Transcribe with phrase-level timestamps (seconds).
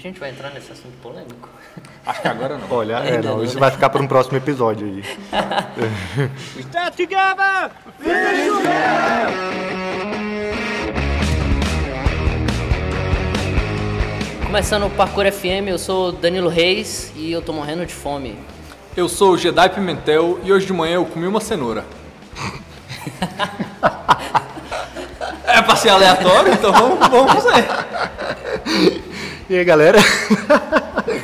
[0.00, 1.46] A gente vai entrar nesse assunto polêmico?
[2.06, 2.74] Acho que agora não.
[2.74, 3.60] Olha, é, não, não, isso né?
[3.60, 5.04] vai ficar para um próximo episódio aí.
[6.58, 7.70] Stand together!
[14.46, 18.38] Começando o Parkour FM, eu sou Danilo Reis e eu tô morrendo de fome.
[18.96, 21.84] Eu sou o Jedi Pimentel e hoje de manhã eu comi uma cenoura.
[25.44, 27.66] é pra ser aleatório, então vamos, vamos fazer.
[29.50, 29.98] E aí, galera?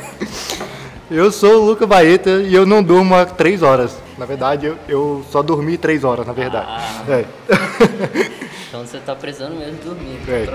[1.09, 3.97] Eu sou o Luca Baeta e eu não durmo há três horas.
[4.17, 6.67] Na verdade, eu, eu só dormi três horas, na verdade.
[6.67, 7.05] Ah.
[7.07, 7.25] É.
[8.67, 10.19] Então você tá precisando mesmo dormir.
[10.27, 10.45] É.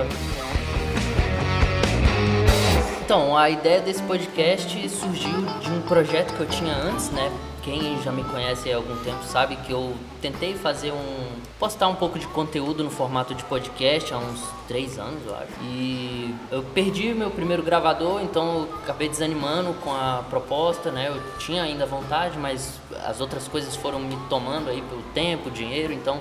[3.03, 7.31] Então, a ideia desse podcast surgiu de um projeto que eu tinha antes, né?
[7.63, 11.29] Quem já me conhece há algum tempo sabe que eu tentei fazer um.
[11.57, 15.53] postar um pouco de conteúdo no formato de podcast há uns três anos, eu acho.
[15.61, 21.07] E eu perdi meu primeiro gravador, então acabei desanimando com a proposta, né?
[21.07, 25.93] Eu tinha ainda vontade, mas as outras coisas foram me tomando aí pelo tempo, dinheiro,
[25.93, 26.19] então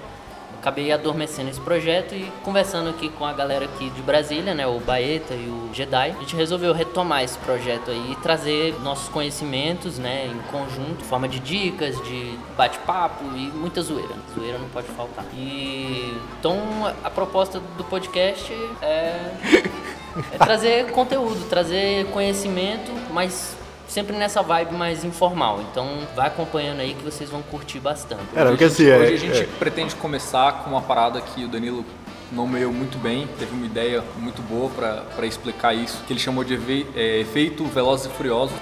[0.62, 4.78] acabei adormecendo esse projeto e conversando aqui com a galera aqui de Brasília, né, o
[4.78, 9.98] Baeta e o Jedi, a gente resolveu retomar esse projeto aí e trazer nossos conhecimentos,
[9.98, 14.14] né, em conjunto, forma de dicas, de bate-papo e muita zoeira.
[14.32, 15.24] Zoeira não pode faltar.
[15.34, 16.60] E então
[17.02, 19.32] a proposta do podcast é,
[20.32, 23.56] é trazer conteúdo, trazer conhecimento, mas
[23.92, 25.60] sempre nessa vibe mais informal.
[25.70, 28.22] Então vai acompanhando aí que vocês vão curtir bastante.
[28.34, 29.58] Era, porque Hoje assim, a é, gente, hoje a gente é.
[29.58, 31.84] pretende começar com uma parada que o Danilo
[32.32, 36.54] nomeou muito bem, teve uma ideia muito boa para explicar isso, que ele chamou de
[36.96, 38.56] é, efeito Velozes e Furiosos.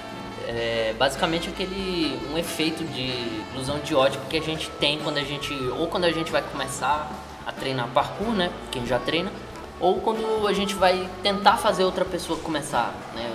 [0.47, 3.13] É basicamente aquele um efeito de
[3.53, 6.41] ilusão de ótica que a gente tem quando a gente ou quando a gente vai
[6.41, 7.09] começar
[7.45, 8.51] a treinar parkour, né?
[8.69, 9.31] Quem já treina,
[9.79, 13.30] ou quando a gente vai tentar fazer outra pessoa começar, né?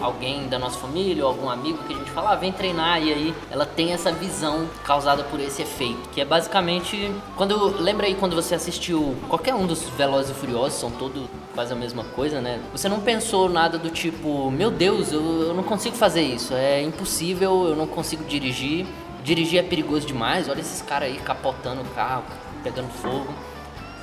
[0.00, 3.12] Alguém da nossa família, ou algum amigo que a gente fala, ah, vem treinar e
[3.12, 8.14] aí ela tem essa visão causada por esse efeito, que é basicamente quando lembra aí
[8.14, 11.24] quando você assistiu qualquer um dos Velozes e Furiosos, são todos
[11.54, 12.60] quase a mesma coisa, né?
[12.72, 16.82] Você não pensou nada do tipo, meu Deus, eu, eu não consigo fazer isso, é
[16.82, 18.86] impossível, eu não consigo dirigir,
[19.22, 22.24] dirigir é perigoso demais, olha esses caras aí capotando o carro,
[22.62, 23.32] pegando fogo.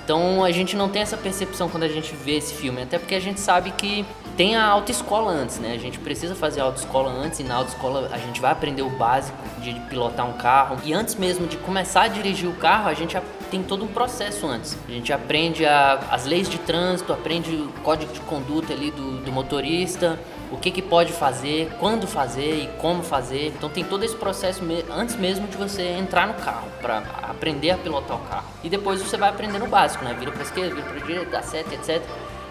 [0.07, 3.13] Então a gente não tem essa percepção quando a gente vê esse filme, até porque
[3.13, 4.05] a gente sabe que
[4.37, 5.73] tem a autoescola antes, né?
[5.73, 8.89] A gente precisa fazer a autoescola antes e na autoescola a gente vai aprender o
[8.89, 10.77] básico de pilotar um carro.
[10.85, 13.17] E antes mesmo de começar a dirigir o carro, a gente
[13.51, 14.77] tem todo um processo antes.
[14.87, 19.17] A gente aprende a- as leis de trânsito, aprende o código de conduta ali do,
[19.17, 20.17] do motorista,
[20.51, 23.47] o que, que pode fazer, quando fazer e como fazer.
[23.47, 27.77] Então tem todo esse processo antes mesmo de você entrar no carro para aprender a
[27.77, 28.47] pilotar o carro.
[28.63, 30.15] E depois você vai aprendendo o básico, né?
[30.17, 32.01] Vira para esquerda, vira para direita, dá seta, etc.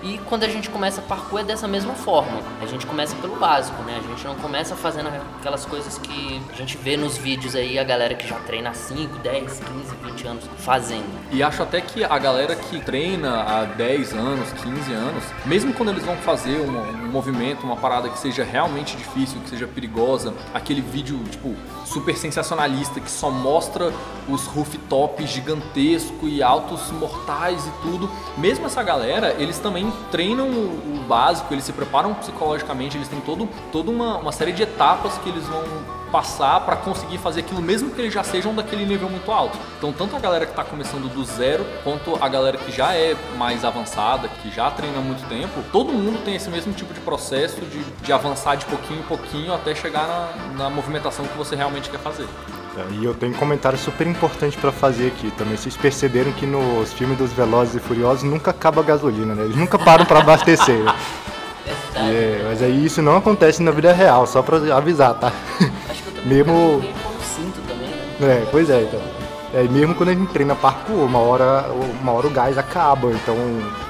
[0.07, 2.41] E quando a gente começa parkour é dessa mesma forma.
[2.61, 3.99] A gente começa pelo básico, né?
[3.99, 7.83] A gente não começa fazendo aquelas coisas que a gente vê nos vídeos aí, a
[7.83, 11.07] galera que já treina há 5, 10, 15, 20 anos fazendo.
[11.33, 15.89] E acho até que a galera que treina há 10 anos, 15 anos, mesmo quando
[15.89, 20.33] eles vão fazer um, um movimento, uma parada que seja realmente difícil, que seja perigosa,
[20.55, 21.53] aquele vídeo, tipo,
[21.85, 23.93] super sensacionalista que só mostra
[24.29, 31.05] os rooftops gigantesco e altos mortais e tudo, mesmo essa galera, eles também treinam o,
[31.07, 35.29] básico, eles se preparam psicologicamente, eles têm todo, toda uma, uma série de etapas que
[35.29, 35.63] eles vão
[36.11, 39.59] passar para conseguir fazer aquilo, mesmo que eles já sejam daquele nível muito alto.
[39.79, 43.17] Então, tanto a galera que está começando do zero, quanto a galera que já é
[43.37, 47.01] mais avançada, que já treina há muito tempo, todo mundo tem esse mesmo tipo de
[47.01, 51.55] processo de, de avançar de pouquinho em pouquinho até chegar na, na movimentação que você
[51.55, 52.27] realmente quer fazer.
[52.99, 55.57] E eu tenho um comentário super importante pra fazer aqui também.
[55.57, 59.45] Vocês perceberam que nos filmes dos Velozes e Furiosos nunca acaba a gasolina, né?
[59.45, 60.79] Eles nunca param pra abastecer.
[60.85, 60.95] né?
[61.95, 65.33] É, mas aí isso não acontece na vida real, só pra avisar, tá?
[65.89, 66.83] Acho que eu tô Mesmo-
[67.35, 67.89] cinto também,
[68.21, 68.43] né?
[68.43, 69.01] É, pois é, então.
[69.55, 71.67] É, mesmo quando a gente treina parkour, uma hora,
[72.03, 73.11] uma hora o gás acaba.
[73.11, 73.35] Então,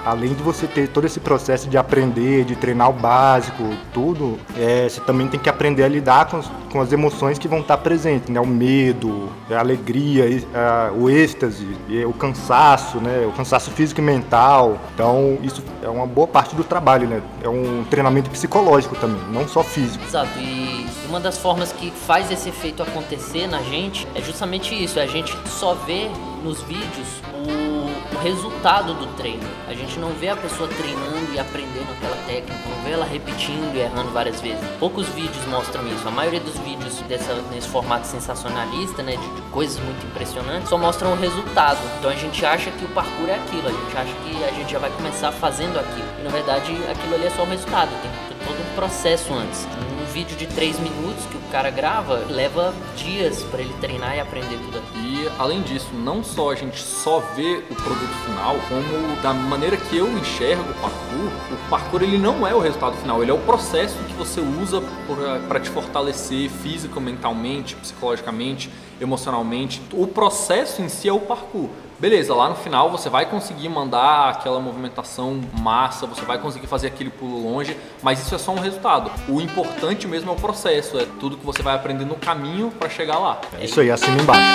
[0.07, 3.63] além de você ter todo esse processo de aprender, de treinar o básico,
[3.93, 7.49] tudo, é, você também tem que aprender a lidar com, as- com as emoções que
[7.49, 8.41] vão estar presentes, né?
[8.41, 11.67] O medo, a alegria, a- o êxtase,
[12.07, 13.27] o cansaço, né?
[13.29, 14.79] O cansaço físico e mental.
[14.95, 17.21] Então, isso é uma boa parte do trabalho, né?
[17.43, 20.05] É um treinamento psicológico também, não só físico.
[20.05, 24.99] Exato, e uma das formas que faz esse efeito acontecer na gente é justamente isso,
[25.01, 26.09] é a gente só vê
[26.45, 27.66] nos vídeos o,
[28.17, 29.47] o resultado do treino.
[29.69, 33.75] A gente não vê a pessoa treinando e aprendendo aquela técnica, não vê ela repetindo
[33.75, 34.65] e errando várias vezes.
[34.79, 36.07] Poucos vídeos mostram isso.
[36.09, 40.79] A maioria dos vídeos dessa, nesse formato sensacionalista, né, de, de coisas muito impressionantes, só
[40.79, 41.79] mostram o resultado.
[41.99, 44.73] Então a gente acha que o parkour é aquilo, a gente acha que a gente
[44.73, 46.09] já vai começar fazendo aquilo.
[46.19, 47.91] E na verdade aquilo ali é só o resultado.
[48.03, 48.11] Tem
[48.47, 49.67] todo um processo antes.
[50.17, 54.57] Vídeo de 3 minutos que o cara grava leva dias para ele treinar e aprender
[54.57, 54.83] tudo.
[54.97, 59.77] E além disso, não só a gente só vê o produto final, como da maneira
[59.77, 63.35] que eu enxergo o parkour, o parkour ele não é o resultado final, ele é
[63.35, 64.83] o processo que você usa
[65.49, 68.71] para te fortalecer físico, mentalmente, psicologicamente,
[69.01, 69.81] emocionalmente.
[69.93, 71.69] O processo em si é o parkour.
[71.99, 76.89] Beleza, lá no final você vai conseguir mandar aquela movimentação massa, você vai conseguir fazer
[76.89, 79.11] aquele pulo longe, mas isso é só um resultado.
[79.29, 82.91] O importante mesmo é o processo, é tudo que você vai aprender no caminho para
[82.91, 83.41] chegar lá.
[83.59, 84.43] É isso aí, assina embaixo.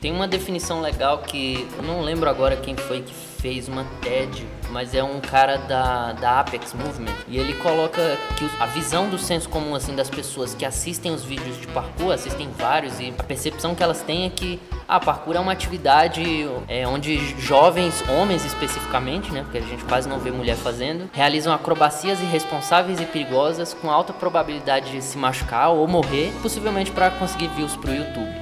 [0.00, 4.46] Tem uma definição legal que eu não lembro agora quem foi que fez uma TED,
[4.70, 9.18] mas é um cara da, da Apex Movement e ele coloca que a visão do
[9.18, 13.22] senso comum assim das pessoas que assistem os vídeos de parkour, assistem vários e a
[13.22, 18.44] percepção que elas têm é que a parkour é uma atividade é, onde jovens, homens
[18.44, 23.74] especificamente, né, porque a gente quase não vê mulher fazendo, realizam acrobacias irresponsáveis e perigosas
[23.74, 28.37] com alta probabilidade de se machucar ou morrer, possivelmente para conseguir views pro YouTube.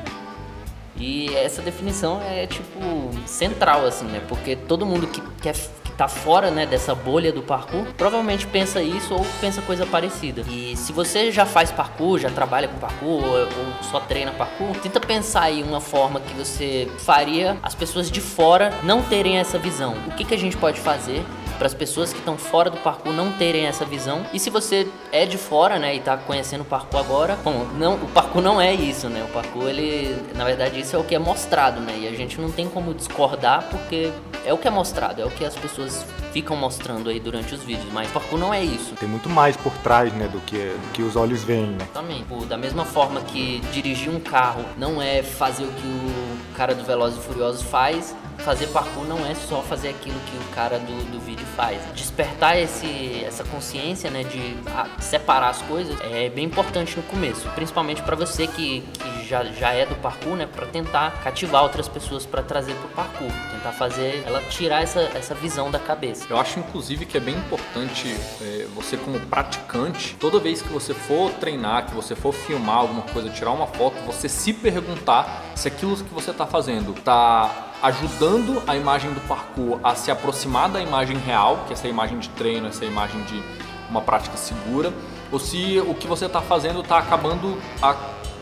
[0.99, 4.23] E essa definição é tipo central assim, né?
[4.29, 8.83] Porque todo mundo que quer que tá fora, né, dessa bolha do parkour, provavelmente pensa
[8.83, 10.43] isso ou pensa coisa parecida.
[10.51, 14.77] E se você já faz parkour, já trabalha com parkour ou, ou só treina parkour,
[14.83, 19.59] tenta pensar aí uma forma que você faria as pessoas de fora não terem essa
[19.59, 19.95] visão.
[20.07, 21.25] O que que a gente pode fazer
[21.57, 24.25] para as pessoas que estão fora do parkour não terem essa visão.
[24.33, 27.95] E se você é de fora, né, e está conhecendo o parkour agora, bom, não,
[27.95, 29.25] o parkour não é isso, né?
[29.25, 31.97] O parkour ele, na verdade, isso é o que é mostrado, né?
[31.99, 34.13] E a gente não tem como discordar porque
[34.45, 37.63] é o que é mostrado, é o que as pessoas ficam mostrando aí durante os
[37.63, 38.95] vídeos, mas o parkour não é isso.
[38.95, 41.89] Tem muito mais por trás, né, do que, do que os olhos veem, né?
[41.93, 42.25] Também.
[42.49, 46.85] Da mesma forma que dirigir um carro não é fazer o que o cara do
[46.85, 48.15] Velozes e Furiosos faz,
[48.47, 51.83] fazer parkour não é só fazer aquilo que o cara do, do vídeo faz.
[51.93, 54.57] Despertar esse, essa consciência, né, de
[55.03, 59.73] separar as coisas é bem importante no começo, principalmente para você que, que já, já
[59.73, 64.23] é do parkour, né, para tentar cativar outras pessoas para trazer pro parkour, tentar fazer
[64.25, 66.29] ela tirar essa, essa visão da cabeça.
[66.31, 70.95] Eu acho inclusive que é bem importante é, você como praticante, toda vez que você
[70.95, 75.67] for treinar, que você for filmar alguma coisa, tirar uma foto, você se perguntar se
[75.67, 80.81] aquilo que você está fazendo está ajudando a imagem do parkour a se aproximar da
[80.81, 83.43] imagem real, que é essa imagem de treino, essa imagem de
[83.89, 84.93] uma prática segura,
[85.31, 87.95] ou se o que você está fazendo está acabando a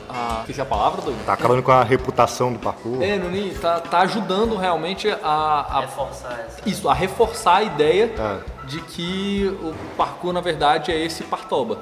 [0.09, 0.41] a.
[0.41, 1.27] Esqueci a palavra, Douglas?
[1.27, 3.03] Tá acabando com a reputação do parkour.
[3.03, 5.81] É, Nuni, tá, tá ajudando realmente a, a.
[5.81, 6.69] Reforçar essa.
[6.69, 8.54] Isso, a reforçar a ideia É.
[8.67, 11.79] de que o parkour, na verdade, é esse partoba.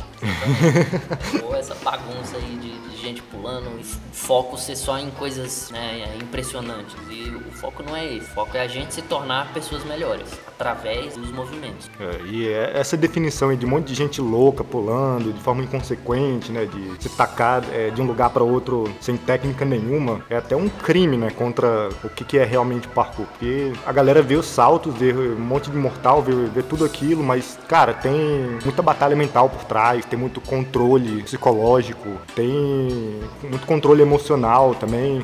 [1.45, 5.71] Ou essa bagunça aí de, de gente pulando e f- foco ser só em coisas
[5.71, 6.95] né, impressionantes.
[7.11, 8.27] E o foco não é esse.
[8.27, 11.91] O foco é a gente se tornar pessoas melhores através dos movimentos.
[11.99, 15.63] É, e é- essa definição aí de um monte de gente louca pulando de forma
[15.63, 20.37] inconsequente, né, de se tacar é, de um lugar para outro sem técnica nenhuma, é
[20.37, 23.27] até um crime, né, contra o que, que é realmente parkour.
[23.27, 27.23] Porque a galera vê os saltos, vê um monte de mortal, vê, vê tudo aquilo,
[27.23, 34.01] mas, cara, tem muita batalha mental por trás, tem muito controle psicológico, tem muito controle
[34.01, 35.23] emocional também.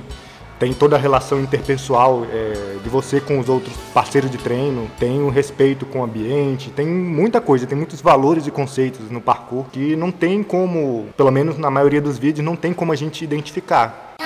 [0.58, 5.22] Tem toda a relação interpessoal é, de você com os outros parceiros de treino, tem
[5.22, 9.66] o respeito com o ambiente, tem muita coisa, tem muitos valores e conceitos no parkour
[9.72, 13.22] que não tem como, pelo menos na maioria dos vídeos, não tem como a gente
[13.22, 14.16] identificar.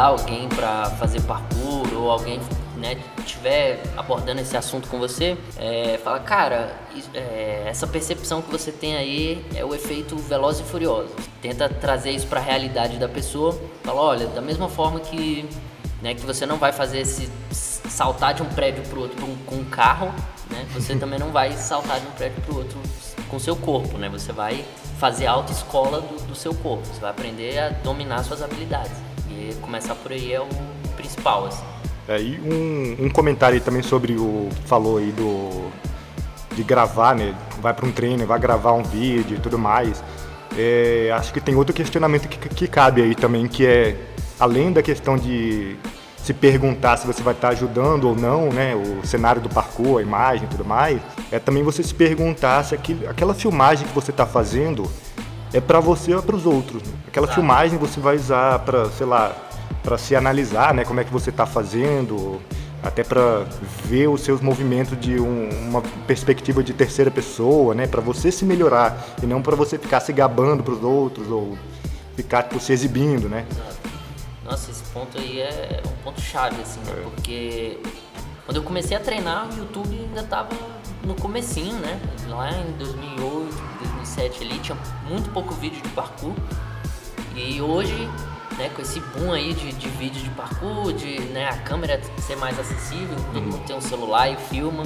[0.00, 2.40] Convidar alguém para fazer parkour ou alguém
[2.76, 6.74] né, estiver abordando esse assunto com você, é, fala, cara,
[7.12, 11.10] é, essa percepção que você tem aí é o efeito veloz e furioso.
[11.42, 13.58] Tenta trazer isso para a realidade da pessoa.
[13.82, 15.46] Fala, olha, da mesma forma que,
[16.00, 19.64] né, que você não vai fazer esse saltar de um prédio pro outro com, um
[19.64, 20.06] carro,
[20.48, 20.64] né?
[20.72, 22.80] Você também não vai saltar de um prédio pro outro
[23.28, 24.08] com seu corpo, né?
[24.08, 24.64] Você vai
[24.98, 26.86] fazer a autoescola do, do seu corpo.
[26.86, 29.09] Você vai aprender a dominar suas habilidades.
[29.60, 30.48] Começar por aí é o
[30.96, 31.64] principal, assim.
[32.08, 35.70] É, e um, um comentário também sobre o falou aí do
[36.54, 37.34] de gravar, né?
[37.60, 40.02] Vai para um treino, vai gravar um vídeo e tudo mais.
[40.58, 43.96] É, acho que tem outro questionamento que, que cabe aí também, que é
[44.38, 45.76] além da questão de
[46.16, 48.74] se perguntar se você vai estar ajudando ou não, né?
[48.74, 52.74] O cenário do parkour, a imagem e tudo mais, é também você se perguntar se
[52.74, 54.90] aquela filmagem que você está fazendo
[55.52, 56.82] é para você ou para os outros.
[56.82, 56.92] né?
[57.08, 57.40] Aquela Exato.
[57.40, 59.34] filmagem você vai usar para, sei lá,
[59.82, 60.84] para se analisar, né?
[60.84, 62.40] Como é que você está fazendo,
[62.82, 63.44] até para
[63.84, 68.44] ver os seus movimentos de um, uma perspectiva de terceira pessoa, né, para você se
[68.44, 71.58] melhorar e não para você ficar se gabando para os outros ou
[72.16, 73.46] ficar tipo, se exibindo, né?
[73.50, 73.80] Exato.
[74.44, 77.02] Nossa, esse ponto aí é um ponto chave, assim, né?
[77.04, 77.78] Porque
[78.44, 80.50] quando eu comecei a treinar, o YouTube ainda tava
[81.04, 82.00] no comecinho, né?
[82.28, 83.56] Lá em 2008,
[84.00, 84.78] 2007 ali, tinha
[85.08, 86.34] muito pouco vídeo de parkour.
[87.34, 88.08] E hoje,
[88.56, 92.36] né, com esse boom aí de, de vídeo de parkour, de né, a câmera ser
[92.36, 94.82] mais acessível, todo mundo tem um celular e filma,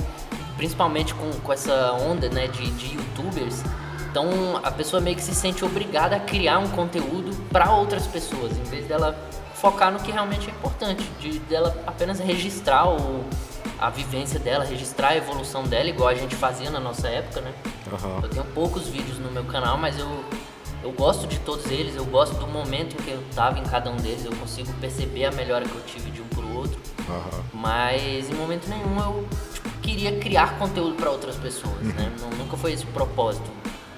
[0.56, 3.62] principalmente com, com essa onda, né, de, de youtubers,
[4.10, 8.56] então a pessoa meio que se sente obrigada a criar um conteúdo para outras pessoas,
[8.56, 9.18] em vez dela
[9.54, 13.24] focar no que realmente é importante, de dela apenas registrar o,
[13.76, 17.52] a vivência dela, registrar a evolução dela, igual a gente fazia na nossa época, né?
[17.94, 18.20] Aham.
[18.22, 20.24] Eu tenho poucos vídeos no meu canal, mas eu,
[20.82, 23.90] eu gosto de todos eles, eu gosto do momento em que eu tava em cada
[23.90, 26.78] um deles, eu consigo perceber a melhora que eu tive de um pro outro.
[27.08, 27.42] Aham.
[27.52, 32.12] Mas em momento nenhum eu tipo, queria criar conteúdo para outras pessoas, né?
[32.20, 33.50] Não- nunca foi esse o propósito.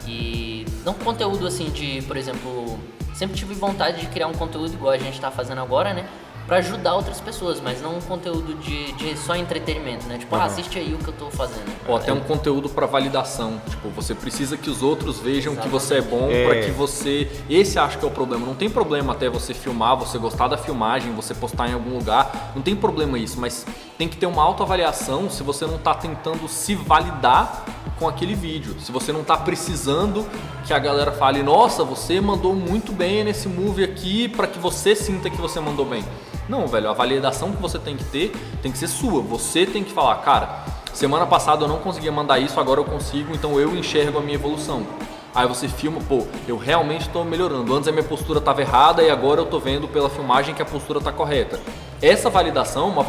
[0.06, 2.78] E não conteúdo assim de, por exemplo,
[3.14, 6.08] sempre tive vontade de criar um conteúdo igual a gente tá fazendo agora, né?
[6.46, 10.16] Pra ajudar outras pessoas, mas não um conteúdo de, de só entretenimento, né?
[10.18, 11.66] Tipo, ah, assiste aí o que eu tô fazendo.
[11.88, 13.60] Ou até um conteúdo para validação.
[13.68, 16.44] Tipo, você precisa que os outros vejam que você é bom É.
[16.46, 17.28] para que você.
[17.50, 18.46] Esse acho que é o problema.
[18.46, 22.52] Não tem problema até você filmar, você gostar da filmagem, você postar em algum lugar.
[22.54, 23.66] Não tem problema isso, mas
[23.98, 27.64] tem que ter uma autoavaliação se você não tá tentando se validar
[27.98, 28.76] com aquele vídeo.
[28.80, 30.26] Se você não tá precisando
[30.66, 34.94] que a galera fale, nossa, você mandou muito bem nesse move aqui para que você
[34.94, 36.04] sinta que você mandou bem.
[36.48, 39.20] Não, velho, a validação que você tem que ter tem que ser sua.
[39.22, 43.34] Você tem que falar, cara, semana passada eu não conseguia mandar isso, agora eu consigo,
[43.34, 44.86] então eu enxergo a minha evolução.
[45.34, 47.74] Aí você filma, pô, eu realmente estou melhorando.
[47.74, 50.64] Antes a minha postura estava errada e agora eu estou vendo pela filmagem que a
[50.64, 51.60] postura está correta.
[52.02, 53.04] Essa validação é uma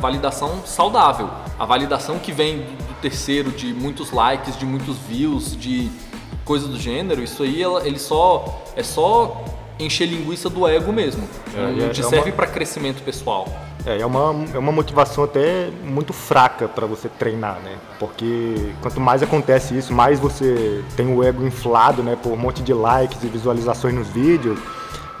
[0.00, 1.28] validação saudável.
[1.58, 5.90] A validação que vem do, terceiro, de muitos likes, de muitos views, de
[6.44, 9.44] coisas do gênero, isso aí ele só é só
[9.78, 11.22] encher linguiça do ego mesmo.
[11.54, 13.48] É, não é- te é serve uma- para crescimento pessoal.
[13.84, 17.76] É, é uma, é uma motivação até muito fraca para você treinar, né?
[17.98, 22.16] Porque quanto mais acontece isso, mais você tem o ego inflado, né?
[22.20, 24.58] Por um monte de likes e visualizações nos vídeos,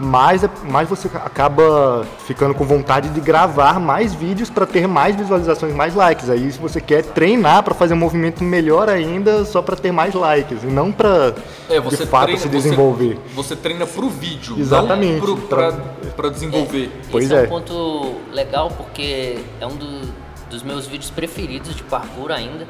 [0.02, 5.16] mais, é- mais você acaba ficando com vontade de gravar mais vídeos para ter mais
[5.16, 6.28] visualizações, mais likes.
[6.28, 10.14] Aí se você quer treinar para fazer um movimento melhor ainda, só para ter mais
[10.14, 11.34] likes, e não para
[11.70, 13.18] É, você de fato treina, se você- desenvolver.
[13.34, 15.20] Você, treina pro vídeo, Exatamente.
[15.48, 15.78] pra, Pra-
[16.16, 16.90] pra desenvolver.
[17.10, 17.38] Pois Esse é.
[17.40, 17.42] é.
[17.44, 20.12] um ponto legal porque é um do-
[20.50, 22.66] dos meus vídeos preferidos de parkour ainda,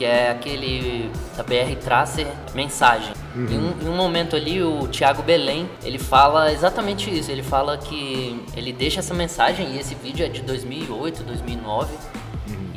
[0.00, 3.12] que é aquele da BR Tracer Mensagem.
[3.36, 7.30] Em, um, em um momento ali, o Thiago Belém, ele fala exatamente isso.
[7.30, 11.94] Ele fala que ele deixa essa mensagem, e esse vídeo é de 2008, 2009,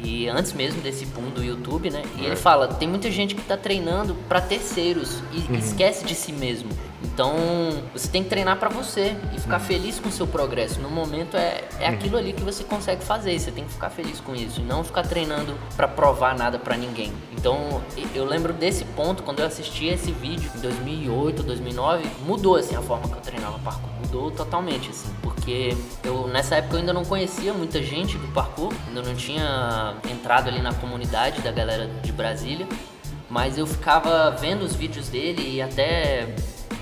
[0.03, 2.01] e antes mesmo desse boom do YouTube, né?
[2.19, 6.33] E ele fala, tem muita gente que tá treinando para terceiros e esquece de si
[6.33, 6.71] mesmo.
[7.03, 7.35] Então,
[7.91, 10.79] você tem que treinar para você e ficar feliz com o seu progresso.
[10.79, 14.19] No momento é, é aquilo ali que você consegue fazer, você tem que ficar feliz
[14.19, 17.11] com isso e não ficar treinando para provar nada para ninguém.
[17.31, 17.81] Então,
[18.15, 22.81] eu lembro desse ponto quando eu assisti esse vídeo em 2008, 2009, mudou assim a
[22.81, 27.03] forma que eu treinava parkour, mudou totalmente assim, porque eu nessa época eu ainda não
[27.03, 32.11] conhecia muita gente do parkour, ainda não tinha entrado ali na comunidade da galera de
[32.11, 32.67] Brasília,
[33.29, 36.33] mas eu ficava vendo os vídeos dele e até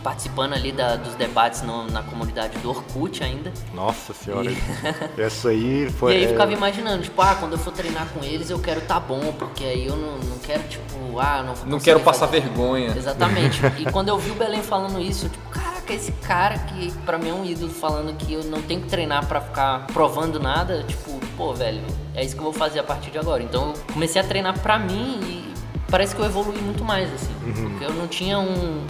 [0.03, 3.51] participando ali da- dos debates no- na comunidade do Orkut ainda.
[3.73, 4.49] Nossa senhora,
[5.17, 6.13] essa aí foi.
[6.13, 8.59] e aí eu é, ficava imaginando, tipo, ah, quando eu for treinar com eles eu
[8.59, 11.99] quero tá bom, porque aí eu não, não quero, tipo, ah, não vou Não quero
[11.99, 12.41] passar fazer.
[12.41, 12.93] vergonha.
[12.95, 13.61] Exatamente.
[13.79, 17.17] E quando eu vi o Belém falando isso, eu, tipo, caraca, esse cara que pra
[17.17, 20.83] mim é um ídolo falando que eu não tenho que treinar pra ficar provando nada,
[20.87, 21.81] tipo, pô, velho,
[22.15, 23.41] é isso que eu vou fazer a partir de agora.
[23.43, 25.53] Então eu comecei a treinar pra mim e
[25.89, 27.33] parece que eu evolui muito mais, assim.
[27.69, 28.85] Porque eu não tinha um,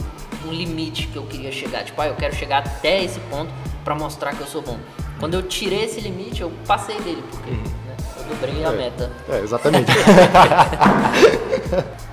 [0.48, 1.83] um limite que eu queria chegar.
[1.83, 3.51] Tipo, ah, eu quero chegar até esse ponto
[3.83, 4.77] pra mostrar que eu sou bom.
[5.19, 9.12] Quando eu tirei esse limite, eu passei dele, porque né, eu dobrei a meta.
[9.29, 9.91] É, exatamente.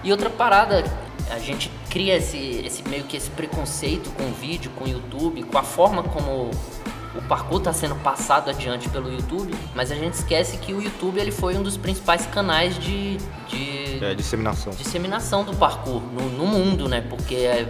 [0.02, 0.84] E outra parada,
[1.30, 5.42] a gente cria esse, esse meio que esse preconceito com o vídeo, com o YouTube,
[5.42, 6.50] com a forma como
[7.14, 11.18] o parkour está sendo passado adiante pelo YouTube, mas a gente esquece que o YouTube
[11.18, 13.16] ele foi um dos principais canais de,
[13.48, 14.72] de é, disseminação.
[14.72, 17.00] disseminação do parkour no, no mundo, né?
[17.00, 17.68] Porque é,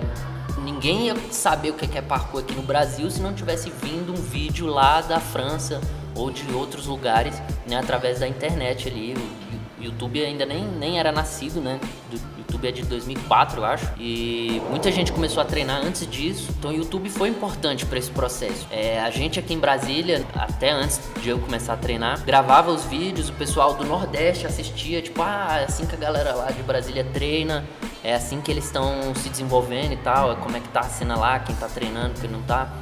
[0.62, 4.16] ninguém ia saber o que é parkour aqui no Brasil se não tivesse vindo um
[4.16, 5.80] vídeo lá da França
[6.14, 7.76] ou de outros lugares, né?
[7.78, 9.14] Através da internet ali.
[9.14, 11.78] O, o YouTube ainda nem, nem era nascido, né?
[12.10, 13.86] Do- YouTube é de 2004, eu acho.
[14.00, 16.48] E muita gente começou a treinar antes disso.
[16.58, 18.66] Então o YouTube foi importante para esse processo.
[18.70, 22.84] É, a gente aqui em Brasília, até antes de eu começar a treinar, gravava os
[22.86, 26.62] vídeos, o pessoal do Nordeste assistia, tipo, ah, é assim que a galera lá de
[26.62, 27.64] Brasília treina,
[28.02, 30.88] é assim que eles estão se desenvolvendo e tal, é como é que tá a
[30.88, 32.72] cena lá, quem tá treinando, quem não tá.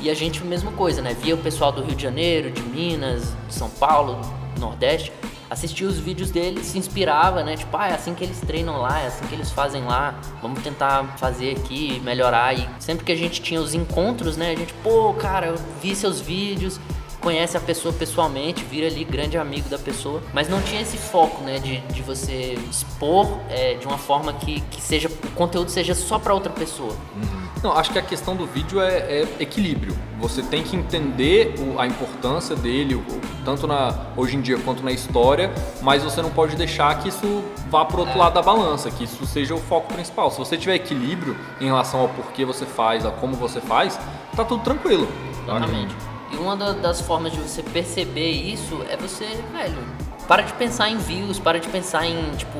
[0.00, 1.14] E a gente, mesma coisa, né?
[1.14, 4.20] Via o pessoal do Rio de Janeiro, de Minas, de São Paulo,
[4.58, 5.12] Nordeste,
[5.48, 7.56] assistia os vídeos deles, se inspirava, né?
[7.56, 10.62] Tipo, ah, é assim que eles treinam lá, é assim que eles fazem lá, vamos
[10.62, 12.56] tentar fazer aqui, melhorar.
[12.58, 14.52] E sempre que a gente tinha os encontros, né?
[14.52, 16.80] A gente, pô, cara, eu vi seus vídeos,
[17.22, 21.42] conhece a pessoa pessoalmente, vira ali grande amigo da pessoa, mas não tinha esse foco,
[21.42, 25.94] né, de, de você expor é, de uma forma que, que seja o conteúdo seja
[25.94, 26.92] só para outra pessoa.
[27.14, 27.42] Uhum.
[27.62, 29.96] Não, acho que a questão do vídeo é, é equilíbrio.
[30.18, 33.04] Você tem que entender o, a importância dele, o,
[33.44, 37.44] tanto na hoje em dia quanto na história, mas você não pode deixar que isso
[37.70, 38.18] vá para outro é.
[38.18, 40.28] lado da balança, que isso seja o foco principal.
[40.32, 43.98] Se você tiver equilíbrio em relação ao porquê você faz, a como você faz,
[44.34, 45.06] tá tudo tranquilo.
[45.44, 45.94] Exatamente.
[46.32, 49.78] E uma das formas de você perceber isso é você, velho,
[50.26, 52.58] para de pensar em views, para de pensar em, tipo,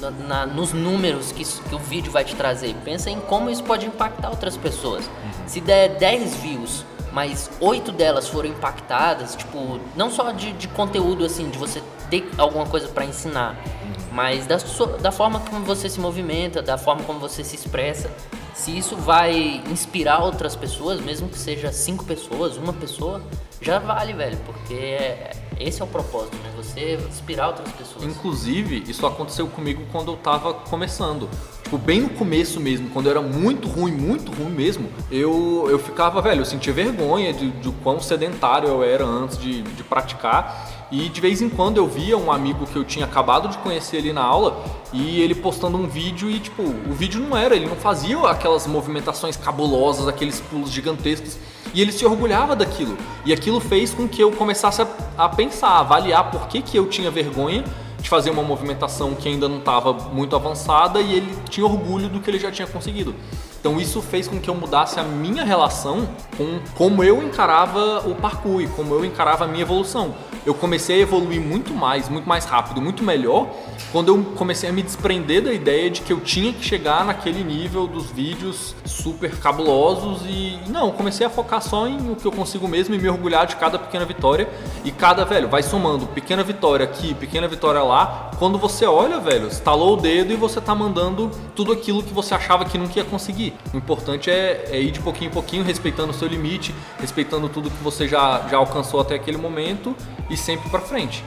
[0.00, 2.74] na, na, nos números que, que, o vídeo vai te trazer.
[2.84, 5.04] Pensa em como isso pode impactar outras pessoas.
[5.06, 5.30] Uhum.
[5.46, 11.24] Se der 10 views, mas 8 delas foram impactadas, tipo, não só de, de conteúdo,
[11.24, 13.92] assim, de você ter alguma coisa para ensinar, uhum.
[14.12, 14.56] mas da,
[15.00, 18.10] da forma como você se movimenta, da forma como você se expressa
[18.58, 23.22] se isso vai inspirar outras pessoas, mesmo que seja cinco pessoas, uma pessoa,
[23.60, 26.50] já vale, velho, porque é, esse é o propósito, né?
[26.56, 28.04] Você inspirar outras pessoas.
[28.04, 31.28] Inclusive, isso aconteceu comigo quando eu tava começando.
[31.62, 35.78] Tipo, bem no começo mesmo, quando eu era muito ruim, muito ruim mesmo, eu, eu
[35.78, 40.77] ficava, velho, eu sentia vergonha de, de quão sedentário eu era antes de, de praticar.
[40.90, 43.98] E de vez em quando eu via um amigo que eu tinha acabado de conhecer
[43.98, 47.66] ali na aula e ele postando um vídeo e, tipo, o vídeo não era, ele
[47.66, 51.36] não fazia aquelas movimentações cabulosas, aqueles pulos gigantescos.
[51.74, 52.96] E ele se orgulhava daquilo.
[53.26, 56.78] E aquilo fez com que eu começasse a, a pensar, a avaliar por que, que
[56.78, 57.64] eu tinha vergonha
[58.00, 62.20] de fazer uma movimentação que ainda não estava muito avançada e ele tinha orgulho do
[62.20, 63.14] que ele já tinha conseguido.
[63.60, 68.14] Então isso fez com que eu mudasse a minha relação com como eu encarava o
[68.14, 70.14] parkour e como eu encarava a minha evolução.
[70.46, 73.48] Eu comecei a evoluir muito mais, muito mais rápido, muito melhor
[73.92, 77.42] quando eu comecei a me desprender da ideia de que eu tinha que chegar naquele
[77.42, 82.32] nível dos vídeos super cabulosos e não, comecei a focar só em o que eu
[82.32, 84.48] consigo mesmo e me orgulhar de cada pequena vitória
[84.84, 88.30] e cada, velho, vai somando pequena vitória aqui, pequena vitória lá.
[88.38, 92.34] Quando você olha, velho, estalou o dedo e você tá mandando tudo aquilo que você
[92.34, 93.47] achava que nunca ia conseguir.
[93.72, 97.70] O importante é, é ir de pouquinho em pouquinho, respeitando o seu limite, respeitando tudo
[97.70, 99.94] que você já, já alcançou até aquele momento
[100.30, 101.24] e sempre para frente.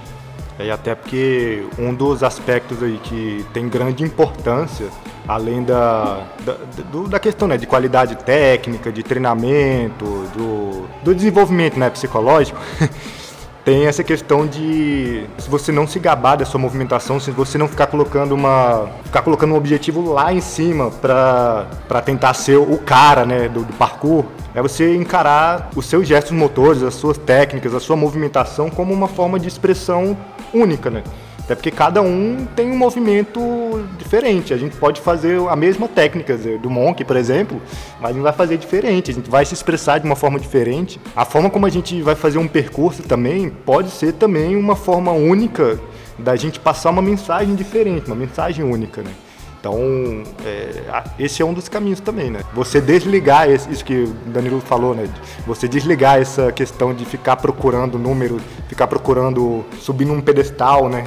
[0.60, 4.88] É, e até porque um dos aspectos aí que tem grande importância,
[5.28, 6.54] além da, da,
[6.92, 10.06] do, da questão né, de qualidade técnica, de treinamento,
[10.36, 12.60] do, do desenvolvimento né, psicológico,
[13.64, 17.68] tem essa questão de se você não se gabar da sua movimentação, se você não
[17.68, 23.26] ficar colocando uma ficar colocando um objetivo lá em cima para tentar ser o cara,
[23.26, 27.80] né, do, do, parkour, é você encarar os seus gestos motores, as suas técnicas, a
[27.80, 30.18] sua movimentação como uma forma de expressão
[30.54, 31.04] única, né?
[31.52, 33.42] Até porque cada um tem um movimento
[33.98, 34.54] diferente.
[34.54, 37.62] A gente pode fazer a mesma técnica do Monk, por exemplo,
[38.00, 39.12] mas gente vai fazer diferente.
[39.12, 40.98] A gente vai se expressar de uma forma diferente.
[41.14, 45.12] A forma como a gente vai fazer um percurso também pode ser também uma forma
[45.12, 45.78] única
[46.18, 49.12] da gente passar uma mensagem diferente, uma mensagem única, né?
[49.60, 49.78] Então,
[50.46, 52.40] é, esse é um dos caminhos também, né?
[52.54, 55.08] Você desligar esse, isso que o Danilo falou, né?
[55.46, 61.06] Você desligar essa questão de ficar procurando número, ficar procurando subir num pedestal, né?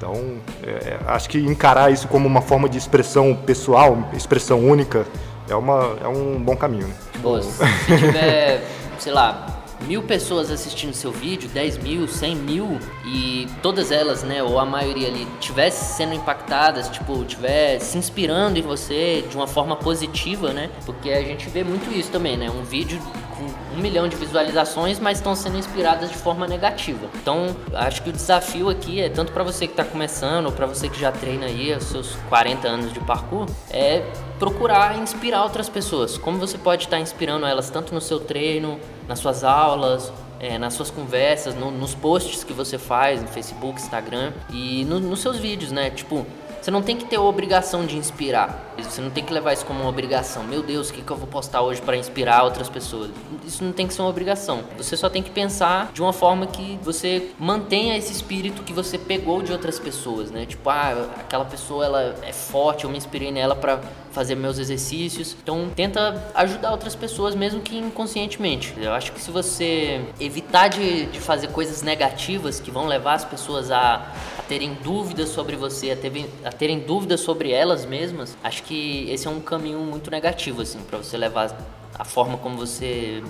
[0.00, 5.06] Então, é, acho que encarar isso como uma forma de expressão pessoal, expressão única,
[5.46, 6.86] é, uma, é um bom caminho.
[6.86, 6.94] Né?
[7.20, 7.58] Pô, se
[7.98, 8.62] tiver,
[8.98, 14.42] sei lá, mil pessoas assistindo seu vídeo, 10 mil, 100 mil, e todas elas, né,
[14.42, 19.46] ou a maioria ali, tivesse sendo impactadas, tipo, tivesse se inspirando em você de uma
[19.46, 20.70] forma positiva, né?
[20.86, 22.50] Porque a gente vê muito isso também, né?
[22.50, 22.98] Um vídeo
[23.36, 27.08] com um milhão de visualizações, mas estão sendo inspiradas de forma negativa.
[27.14, 30.66] Então, acho que o desafio aqui é tanto para você que está começando, ou para
[30.66, 34.04] você que já treina aí os seus 40 anos de parkour, é
[34.38, 36.16] procurar inspirar outras pessoas.
[36.16, 40.58] Como você pode estar tá inspirando elas tanto no seu treino, nas suas aulas, é,
[40.58, 45.20] nas suas conversas, no, nos posts que você faz no Facebook, Instagram e no, nos
[45.20, 45.90] seus vídeos, né?
[45.90, 46.26] Tipo,
[46.60, 48.74] você não tem que ter a obrigação de inspirar.
[48.78, 50.44] Você não tem que levar isso como uma obrigação.
[50.44, 53.10] Meu Deus, o que, que eu vou postar hoje para inspirar outras pessoas?
[53.46, 54.62] Isso não tem que ser uma obrigação.
[54.76, 58.98] Você só tem que pensar de uma forma que você mantenha esse espírito que você
[58.98, 60.44] pegou de outras pessoas, né?
[60.44, 63.80] Tipo, ah, aquela pessoa ela é forte, eu me inspirei nela para
[64.12, 65.36] fazer meus exercícios.
[65.42, 68.74] Então, tenta ajudar outras pessoas, mesmo que inconscientemente.
[68.76, 73.24] Eu acho que se você evitar de, de fazer coisas negativas que vão levar as
[73.24, 74.12] pessoas a,
[74.50, 79.28] terem dúvidas sobre você, a, ter, a terem dúvidas sobre elas mesmas, acho que esse
[79.28, 81.56] é um caminho muito negativo, assim, para você levar
[81.96, 83.22] a forma como você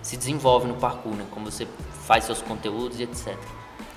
[0.00, 1.24] se desenvolve no parkour, né?
[1.32, 1.66] Como você
[2.06, 3.36] faz seus conteúdos e etc.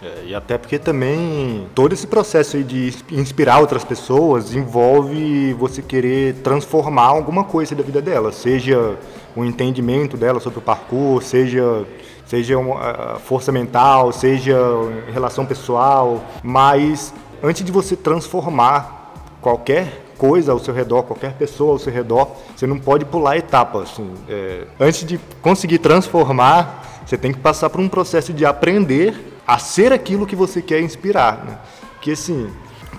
[0.02, 6.34] É, e até porque também todo esse processo de inspirar outras pessoas envolve você querer
[6.42, 8.98] transformar alguma coisa da vida dela, seja
[9.36, 11.86] o entendimento dela sobre o parkour, seja
[12.26, 14.58] seja uma força mental, seja
[15.12, 21.80] relação pessoal, mas antes de você transformar qualquer coisa ao seu redor, qualquer pessoa ao
[21.80, 23.92] seu redor, você não pode pular etapas.
[23.92, 29.14] Assim, é, antes de conseguir transformar, você tem que passar por um processo de aprender
[29.46, 31.44] a ser aquilo que você quer inspirar.
[31.44, 31.58] Né?
[31.94, 32.50] Porque assim,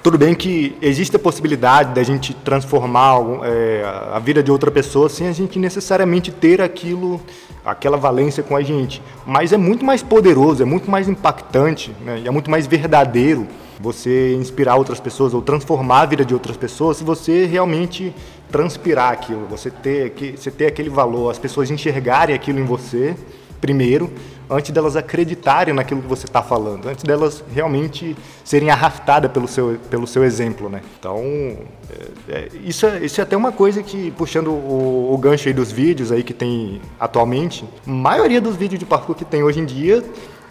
[0.04, 5.08] tudo bem que existe a possibilidade da gente transformar é, a vida de outra pessoa
[5.08, 7.18] sem a gente necessariamente ter aquilo,
[7.64, 9.00] aquela valência com a gente.
[9.24, 12.20] Mas é muito mais poderoso, é muito mais impactante, né?
[12.22, 13.48] e é muito mais verdadeiro
[13.80, 18.14] você inspirar outras pessoas ou transformar a vida de outras pessoas se você realmente
[18.50, 23.16] transpirar aquilo, você ter, você ter aquele valor, as pessoas enxergarem aquilo em você
[23.58, 24.12] primeiro,
[24.48, 29.78] antes delas acreditarem naquilo que você está falando, antes delas realmente serem arrastadas pelo seu,
[29.90, 30.82] pelo seu exemplo, né?
[30.98, 35.48] Então, é, é, isso, é, isso é até uma coisa que, puxando o, o gancho
[35.48, 39.42] aí dos vídeos aí que tem atualmente, a maioria dos vídeos de parkour que tem
[39.42, 40.04] hoje em dia,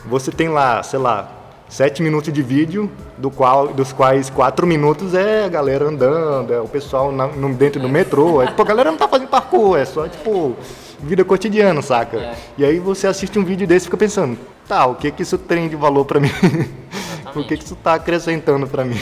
[0.05, 5.13] você tem lá, sei lá, sete minutos de vídeo, do qual, dos quais quatro minutos
[5.13, 8.41] é a galera andando, é o pessoal na, no, dentro do metrô.
[8.41, 10.55] É, tipo, a galera não tá fazendo parkour, é só, tipo,
[11.03, 12.17] vida cotidiana, saca?
[12.17, 12.35] É.
[12.57, 14.37] E aí você assiste um vídeo desse e fica pensando,
[14.67, 16.31] tá, o que que isso tem de valor para mim?
[17.35, 18.99] o que que isso tá acrescentando para mim?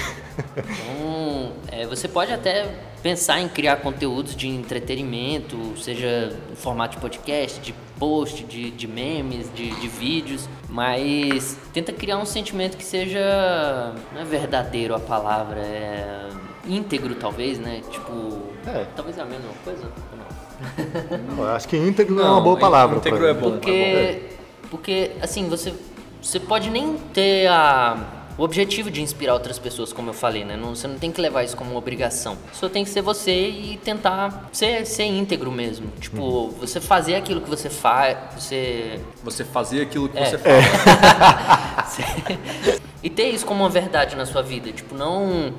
[0.57, 2.67] Então, é, você pode até
[3.01, 8.87] pensar em criar conteúdos de entretenimento, seja em formato de podcast, de post, de, de
[8.87, 14.99] memes, de, de, vídeos, mas tenta criar um sentimento que seja não é verdadeiro a
[14.99, 16.29] palavra, é
[16.67, 17.81] íntegro talvez, né?
[17.89, 18.86] Tipo, é.
[18.95, 21.43] talvez é a mesma coisa ou não?
[21.45, 22.97] Eu acho que íntegro não, é uma boa palavra.
[22.97, 23.52] Íntegro é bom.
[23.52, 24.67] Porque, é bom.
[24.69, 25.74] porque assim, você,
[26.21, 27.97] você pode nem ter a,
[28.38, 30.56] o objetivo de inspirar outras pessoas, como eu falei, né?
[30.56, 32.38] Não, você não tem que levar isso como uma obrigação.
[32.54, 35.88] Só tem que ser você e tentar ser, ser íntegro mesmo.
[36.00, 36.50] Tipo, uhum.
[36.50, 39.00] você fazer aquilo que você faz, você...
[39.24, 40.26] Você fazer aquilo que é.
[40.26, 40.65] você faz.
[41.91, 42.80] É.
[43.04, 44.71] e ter isso como uma verdade na sua vida.
[44.71, 45.54] Tipo, não...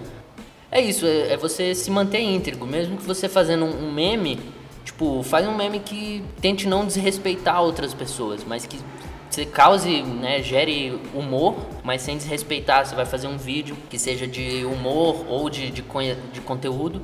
[0.73, 2.67] É isso, é, é você se manter íntegro.
[2.67, 4.41] Mesmo que você fazendo um, um meme
[4.85, 8.79] Tipo, faz um meme que tente não desrespeitar outras pessoas, mas que
[9.31, 12.85] você cause, né, gere humor, mas sem desrespeitar.
[12.85, 15.83] Você vai fazer um vídeo que seja de humor ou de, de,
[16.33, 17.01] de conteúdo,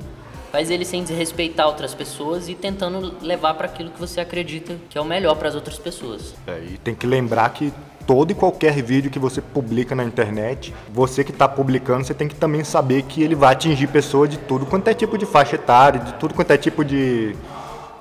[0.51, 4.99] faz ele sem desrespeitar outras pessoas e tentando levar para aquilo que você acredita que
[4.99, 6.35] é o melhor para as outras pessoas.
[6.47, 7.73] É, e tem que lembrar que
[8.09, 12.27] todo e qualquer vídeo que você publica na internet, você que está publicando, você tem
[12.27, 15.57] que também saber que ele vai atingir pessoas de tudo quanto é tipo de faixa
[15.57, 17.37] etária, de tudo quanto é tipo de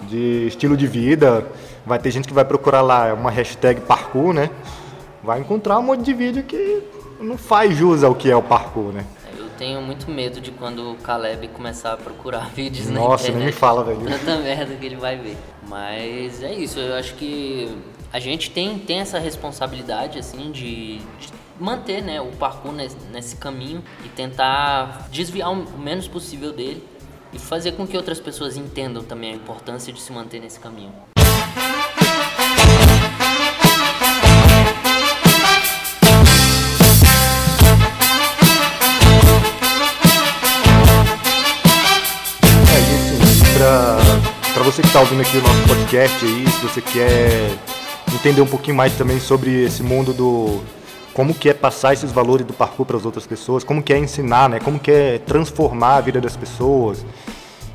[0.03, 1.45] de estilo de vida.
[1.85, 4.49] Vai ter gente que vai procurar lá uma hashtag parkour, né?
[5.21, 6.83] Vai encontrar um monte de vídeo que
[7.19, 9.03] não faz jus ao que é o parkour, né?
[9.37, 13.35] Eu tenho muito medo de quando o Caleb começar a procurar vídeos Nossa, na internet.
[13.37, 14.05] nem me fala, velho.
[14.05, 15.35] Tanta merda que ele vai ver.
[15.67, 17.75] Mas é isso, eu acho que
[18.11, 23.35] a gente tem, tem essa responsabilidade, assim, de, de manter né, o parkour nesse, nesse
[23.35, 26.83] caminho e tentar desviar o menos possível dele
[27.33, 30.93] e fazer com que outras pessoas entendam também a importância de se manter nesse caminho.
[42.73, 42.79] É
[43.25, 43.43] isso,
[44.53, 47.76] para você que está ouvindo aqui o nosso podcast aí, se você quer
[48.13, 50.61] entender um pouquinho mais também sobre esse mundo do
[51.13, 53.97] como que é passar esses valores do parkour para as outras pessoas, como que é
[53.97, 54.59] ensinar, né?
[54.59, 57.03] Como que é transformar a vida das pessoas.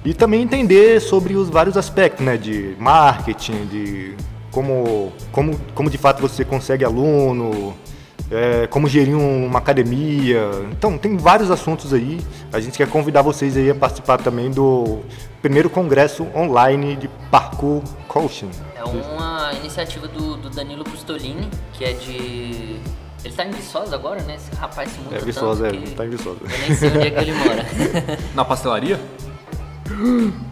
[0.05, 4.15] E também entender sobre os vários aspectos, né, de marketing, de
[4.51, 7.75] como, como, como de fato você consegue aluno,
[8.31, 10.49] é, como gerir uma academia.
[10.71, 12.21] Então, tem vários assuntos aí.
[12.53, 15.01] A gente quer convidar vocês aí a participar também do
[15.41, 18.51] primeiro congresso online de Parkour Coaching.
[18.75, 22.81] É uma iniciativa do, do Danilo Pustolini, que é de
[23.25, 24.37] Ele tá em Viçosa agora, né?
[24.37, 26.39] Esse rapaz se muda É Viçosa, é, tanto que tá em Viçosa.
[26.43, 27.67] Eu nem sei onde é que ele mora.
[28.35, 28.99] Na pastelaria?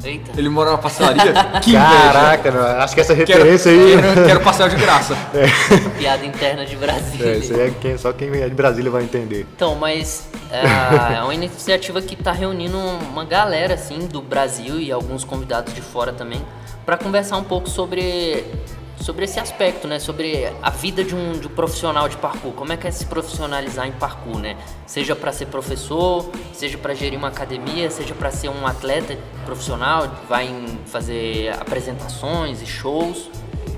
[0.05, 0.33] Eita.
[0.37, 1.33] Ele mora na pastelaria?
[1.63, 2.13] Que inveja.
[2.13, 3.97] Caraca, não, acho que essa Quero, referência aí.
[3.97, 5.17] quero, quero pastel de graça.
[5.99, 7.27] Piada interna de Brasília.
[7.27, 9.47] É, isso aí é quem, só quem é de Brasília vai entender.
[9.55, 14.93] Então, mas é, é uma iniciativa que está reunindo uma galera assim do Brasil e
[14.93, 16.43] alguns convidados de fora também
[16.85, 18.45] para conversar um pouco sobre
[19.01, 19.99] sobre esse aspecto, né?
[19.99, 22.53] Sobre a vida de um, de um profissional de parkour.
[22.53, 24.57] Como é que é se profissionalizar em parkour, né?
[24.87, 30.09] Seja para ser professor, seja para gerir uma academia, seja para ser um atleta profissional,
[30.29, 33.31] vai em fazer apresentações e shows,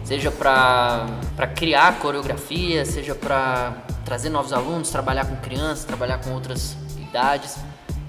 [0.05, 1.07] seja para
[1.55, 7.57] criar coreografia, seja para trazer novos alunos, trabalhar com crianças, trabalhar com outras idades.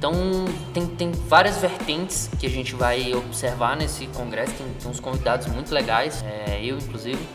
[0.03, 4.99] Então tem, tem várias vertentes que a gente vai observar nesse congresso, tem, tem uns
[4.99, 7.25] convidados muito legais, é, eu inclusive.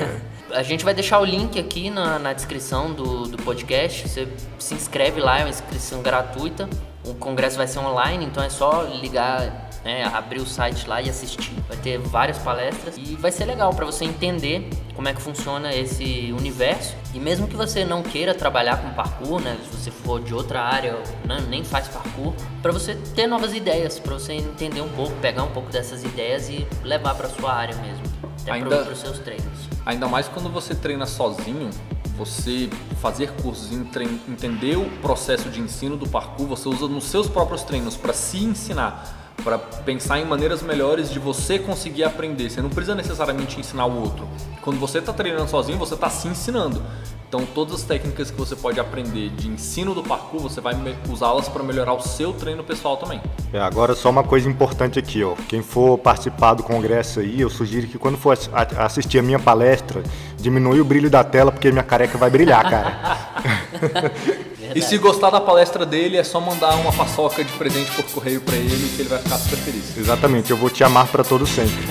[0.52, 4.74] a gente vai deixar o link aqui na, na descrição do, do podcast, você se
[4.74, 6.68] inscreve lá, é uma inscrição gratuita.
[7.06, 11.08] O congresso vai ser online, então é só ligar né, abrir o site lá e
[11.08, 11.52] assistir.
[11.68, 15.74] Vai ter várias palestras e vai ser legal para você entender como é que funciona
[15.74, 16.94] esse universo.
[17.14, 20.60] E mesmo que você não queira trabalhar com parkour, né, se você for de outra
[20.62, 25.12] área, né, nem faz parkour, para você ter novas ideias, para você entender um pouco,
[25.20, 28.02] pegar um pouco dessas ideias e levar para sua área mesmo,
[28.42, 29.46] até Ainda- para os seus treinos.
[29.86, 31.70] Ainda mais quando você treina sozinho,
[32.16, 32.68] você
[33.00, 37.96] fazer cursos, entender o processo de ensino do parkour, você usa nos seus próprios treinos
[37.96, 42.50] para se ensinar, para pensar em maneiras melhores de você conseguir aprender.
[42.50, 44.28] Você não precisa necessariamente ensinar o outro.
[44.62, 46.82] Quando você está treinando sozinho, você está se ensinando.
[47.28, 50.74] Então, todas as técnicas que você pode aprender de ensino do parkour, você vai
[51.10, 53.20] usá-las para melhorar o seu treino pessoal também.
[53.52, 55.34] É, agora só uma coisa importante aqui, ó.
[55.46, 58.36] Quem for participar do congresso aí, eu sugiro que quando for
[58.78, 60.02] assistir a minha palestra,
[60.38, 64.38] diminui o brilho da tela, porque minha careca vai brilhar, cara.
[64.74, 68.40] E se gostar da palestra dele, é só mandar uma paçoca de presente por correio
[68.40, 69.96] para ele, que ele vai ficar super feliz.
[69.96, 71.76] Exatamente, eu vou te amar pra todo sempre.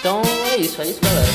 [0.00, 0.22] Então
[0.52, 1.28] é isso, é isso, galera.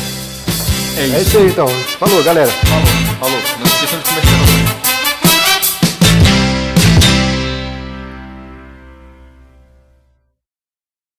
[0.97, 1.67] É É isso aí então.
[1.99, 2.49] Falou, galera.
[2.49, 2.85] Falou,
[3.19, 3.41] falou.
[3.59, 4.82] Não esqueçam de cenoura.